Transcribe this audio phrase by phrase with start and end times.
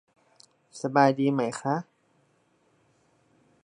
[0.81, 1.75] สบายดีไหมค่ะ